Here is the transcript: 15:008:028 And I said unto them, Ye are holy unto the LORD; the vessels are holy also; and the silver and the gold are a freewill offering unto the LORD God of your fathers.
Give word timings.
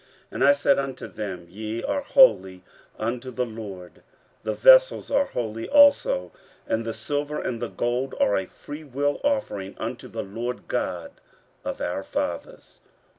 15:008:028 0.01 0.09
And 0.31 0.43
I 0.45 0.53
said 0.53 0.79
unto 0.79 1.07
them, 1.07 1.45
Ye 1.47 1.83
are 1.83 2.01
holy 2.01 2.63
unto 2.97 3.29
the 3.29 3.45
LORD; 3.45 4.01
the 4.41 4.55
vessels 4.55 5.11
are 5.11 5.25
holy 5.25 5.69
also; 5.69 6.31
and 6.65 6.85
the 6.85 6.93
silver 6.95 7.39
and 7.39 7.61
the 7.61 7.69
gold 7.69 8.15
are 8.19 8.35
a 8.35 8.47
freewill 8.47 9.21
offering 9.23 9.75
unto 9.77 10.07
the 10.07 10.23
LORD 10.23 10.67
God 10.67 11.11
of 11.63 11.79
your 11.79 12.01
fathers. 12.01 12.79